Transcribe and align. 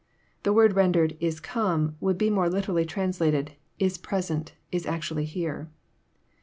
The 0.41 0.51
word 0.51 0.73
rendered" 0.73 1.15
is 1.29 1.39
come 1.39 1.95
would 1.99 2.17
be 2.17 2.31
more 2.31 2.49
literally 2.49 2.85
trans 2.87 3.19
lated," 3.19 3.49
is 3.77 3.99
present: 3.99 4.53
is 4.71 4.87
actually 4.87 5.25
here. 5.25 5.69